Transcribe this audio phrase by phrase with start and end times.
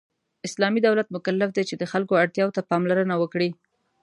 [0.47, 3.49] اسلامی دولت مکلف دی چې د خلکو اړتیاوو ته پاملرنه وکړي.